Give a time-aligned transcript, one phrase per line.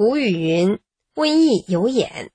[0.00, 0.78] 古语云
[1.14, 2.30] ：“瘟疫有眼。”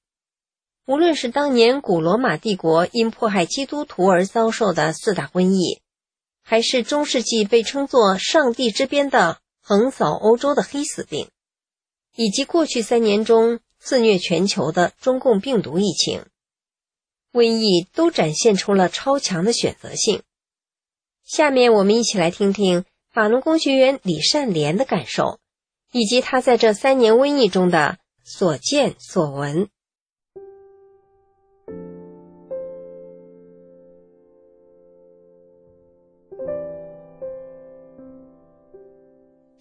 [0.86, 5.82] 无论是当年古罗马帝国因迫害基督徒而遭受的四大瘟疫，
[6.44, 11.32] 还是中世纪被称作“上帝之鞭”的横扫欧洲的黑死病，
[12.16, 16.24] 以及过去三年中肆虐全球的中共病毒疫情，
[17.34, 20.22] 瘟疫都展现出了超强的选择性。
[21.24, 25.40] 下面我们一起来听听法轮功学员李善莲的感受。
[25.96, 29.70] 以及他在这三年瘟疫中的所见所闻。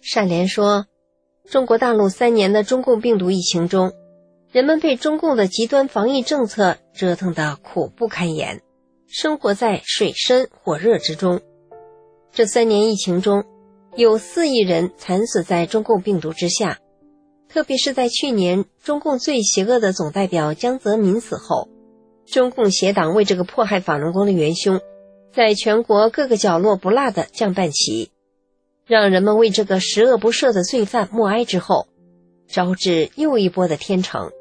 [0.01, 0.87] 善莲说
[1.49, 3.93] ：“中国大陆三年的中共病毒疫情中，
[4.51, 8.61] 人们被中共的极端防疫政策折腾得苦不堪言，
[9.07, 11.39] 生活在水深火热之中。
[12.33, 13.45] 这三年疫情中。”
[13.97, 16.79] 有四亿人惨死在中共病毒之下，
[17.47, 21.69] 特别是在去年中共最邪恶的总代表江泽民死后，
[22.25, 24.81] 中共邪党为这个迫害法轮功的元凶，
[25.31, 28.11] 在全国各个角落不落的降半旗，
[28.85, 31.87] 让人们为这个十恶不赦的罪犯默哀之后，
[32.49, 34.31] 招致又一波的天成，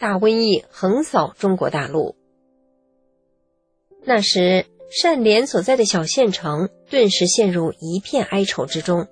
[0.00, 2.16] 大瘟疫横扫中国大陆。
[4.04, 4.66] 那时。
[4.92, 9.06] 善莲所在的小县城顿时陷入一片哀愁之中，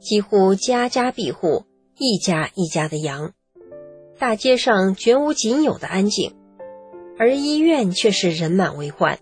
[0.00, 1.66] 几乎家家闭户，
[1.98, 3.34] 一家一家的羊，
[4.18, 6.34] 大街上绝无仅有的安静，
[7.18, 9.18] 而医院却是人满为患，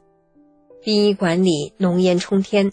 [0.80, 2.70] 殡仪馆里浓烟冲天。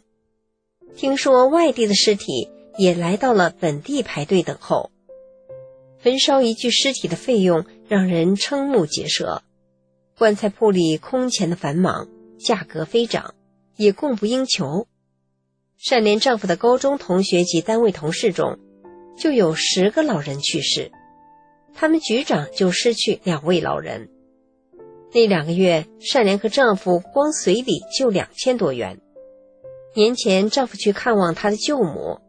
[0.96, 4.92] 听说外地的尸体也来到了本地排队等候，
[5.98, 9.42] 焚烧一具尸体的费用让人瞠目结舌，
[10.20, 12.08] 棺材铺里空前的繁忙。
[12.38, 13.34] 价格飞涨，
[13.76, 14.88] 也供不应求。
[15.78, 18.58] 善莲丈夫的高中同学及单位同事中，
[19.18, 20.92] 就有十个老人去世，
[21.74, 24.10] 他们局长就失去两位老人。
[25.14, 29.00] 那两个月，善莲和丈夫光随礼就两千多元。
[29.96, 32.20] 年前，丈夫去看望他的舅母，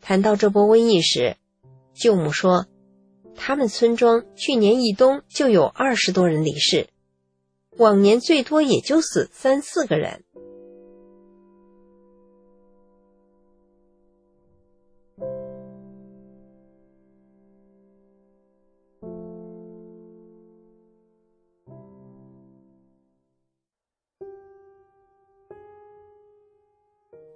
[0.00, 1.36] 谈到这波瘟疫时，
[1.94, 2.66] 舅母说，
[3.34, 6.89] 他们村庄去年一冬就有二十多人离世。
[7.78, 10.24] 往年最多也就死三四个人。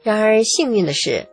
[0.03, 1.27] 然而幸运的是，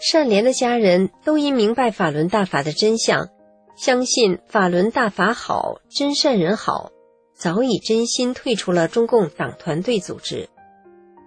[0.00, 3.28] 善莲的家人都因明白法轮大法的真相，
[3.76, 6.93] 相信法轮大法好，真善人好。
[7.34, 10.48] 早已真心退出了中共党团队组织，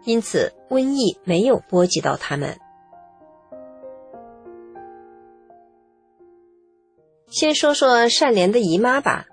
[0.06, 2.58] 因此瘟疫没有波及到他们。
[7.30, 9.26] 先说说善莲的姨妈吧。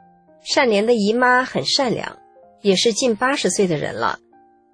[0.43, 2.19] 善莲的姨妈很善良，
[2.61, 4.19] 也是近八十岁的人了。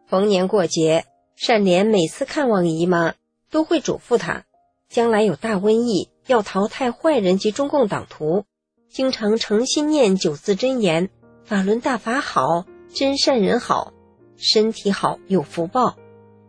[0.08, 1.04] 逢年过节，
[1.36, 3.14] 善莲每次看望姨妈，
[3.52, 4.44] 都会嘱咐她，
[4.88, 8.46] 将来有大瘟疫，要淘汰坏人及中共党徒，
[8.90, 11.08] 经常诚心念九字真言。
[11.50, 13.92] 法轮大法好，真善人好，
[14.36, 15.96] 身体好有福报，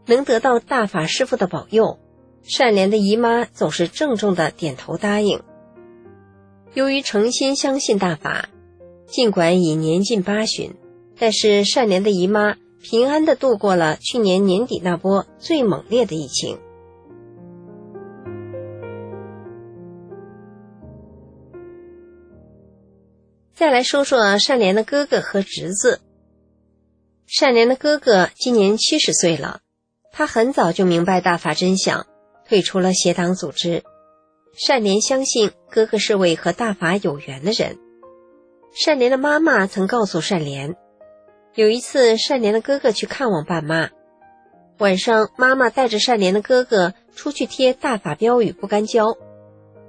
[0.06, 1.98] 能得到大法师父的保佑。
[2.44, 5.42] 善莲的姨妈总是郑重的点头答应。
[6.76, 8.50] 由于诚心相信大法，
[9.08, 10.76] 尽管已年近八旬，
[11.18, 16.60] 但是善莲的姨妈平安的度过了去年年底那波最猛烈的疫情。
[23.62, 26.02] 再来说说善莲的哥哥和侄子。
[27.28, 29.60] 善莲的哥哥今年七十岁了，
[30.12, 32.08] 他很早就明白大法真相，
[32.50, 33.84] 退出了邪党组织。
[34.58, 37.78] 善莲相信哥哥是位和大法有缘的人。
[38.74, 40.76] 善莲的妈妈曾告诉善莲，
[41.54, 43.92] 有一次善莲的哥哥去看望爸妈，
[44.80, 49.16] 晚上妈妈带着善莲的哥哥出去贴大法标语不干胶。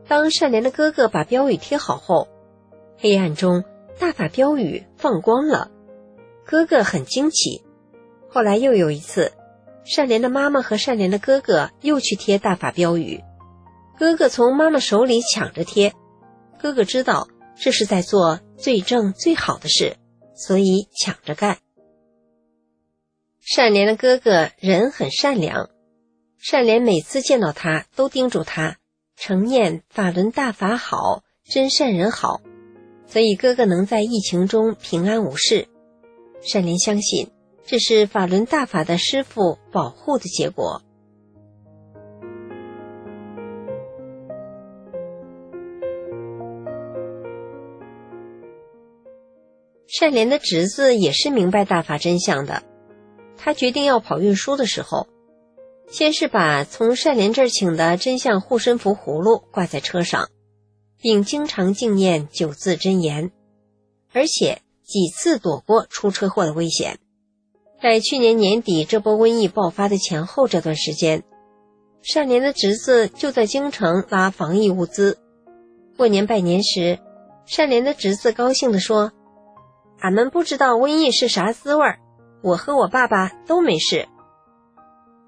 [0.06, 2.28] 当善莲的哥哥把标语贴好后，
[2.96, 3.64] 黑暗中，
[3.98, 5.70] 大法标语放光了，
[6.44, 7.62] 哥哥很惊奇。
[8.28, 9.32] 后来又有一次，
[9.84, 13.22] 善莲的妈妈和善莲的哥哥又去贴大法标语，
[13.98, 15.92] 哥哥从妈妈手里抢着贴。
[16.58, 19.96] 哥哥知道这是在做最正最好的事，
[20.34, 21.58] 所以抢着干。
[23.40, 25.68] 善莲的哥哥人很善良，
[26.38, 28.76] 善莲每次见到他都叮嘱他
[29.16, 32.40] 承念法轮大法好，真善人好，
[33.12, 35.68] 所以哥哥能在疫情中平安无事。
[36.40, 37.28] 善莲相信
[37.62, 40.80] 这是法轮大法的师傅保护的结果。
[49.86, 52.62] 善莲的侄子也是明白大法真相的，
[53.36, 55.06] 他决定要跑运输的时候，
[55.86, 60.30] 先是把从善莲这儿请的真相护身符葫芦挂在车上，
[61.02, 63.32] 并经常敬念九字真言，
[64.14, 66.98] 而且几次躲过出车祸的危险。
[67.82, 71.24] 在去年年底这波瘟疫爆发的前后这段时间，
[72.00, 75.18] 善莲的侄子就在京城拉防疫物资。
[75.96, 77.00] 过年拜年时，
[77.44, 79.12] 善莲的侄子高兴地说。
[79.98, 82.00] 俺们不知道瘟疫是啥滋味儿，
[82.42, 84.08] 我和我爸爸都没事。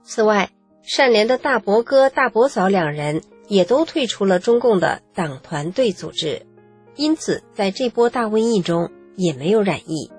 [0.03, 0.51] 此外，
[0.83, 6.47] 善莲的大伯哥、大伯嫂两人也都退出了中共的党团队组织，
[6.97, 10.11] 因此在这波大瘟疫中也没有染疫。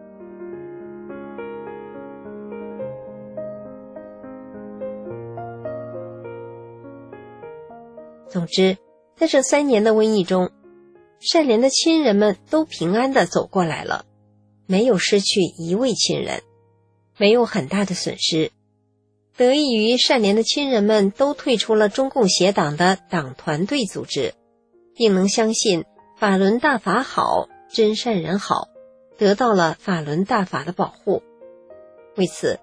[8.27, 8.77] 总之，
[9.16, 10.51] 在这三年的瘟疫中，
[11.19, 14.06] 善莲的亲人们都平安的走过来了。
[14.68, 16.42] 没有失去一位亲人，
[17.18, 18.51] 没有很大的损失，
[19.38, 24.34] 得益于善莲的亲人们都退出了中共协党的党团队组织，
[24.96, 25.84] 并能相信
[26.18, 28.70] 法轮大法好，真善人好，
[29.18, 31.22] 得到了法轮大法的保护。
[32.16, 32.60] 为此，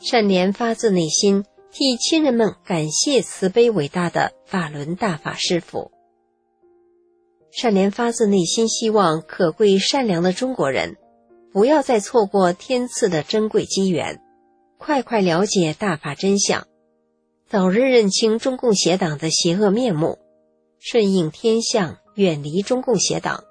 [0.00, 5.90] 善莲发自内心替亲人们感谢慈悲伟大的法轮大法师父。
[7.50, 10.96] 善莲发自内心希望可贵善良的中国人。
[11.52, 14.21] 不要再错过天赐的珍贵机缘，
[14.84, 16.66] 快快了解大法真相，
[17.48, 20.18] 早日认清中共邪党的邪恶面目，
[20.80, 23.44] 顺应天象，远离中共邪党，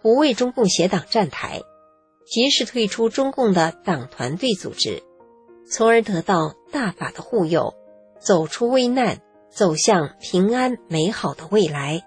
[0.00, 1.60] 不为中共邪党站台，
[2.26, 5.02] 及时退出中共的党团队组织，
[5.70, 7.74] 从而得到大法的护佑，
[8.18, 12.06] 走出危难，走向平安美好的未来。